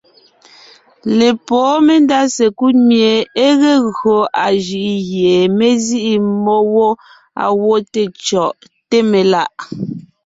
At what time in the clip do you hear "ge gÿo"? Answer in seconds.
3.61-4.17